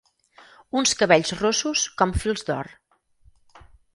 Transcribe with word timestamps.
Uns 0.79 0.93
cabells 1.01 1.33
rossos 1.41 1.85
com 2.01 2.15
fils 2.23 2.47
d'or. 2.49 2.73